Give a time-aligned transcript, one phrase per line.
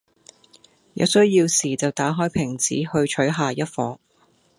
[0.95, 2.81] 在需要時就打開瓶子去
[3.15, 3.99] 取下一夥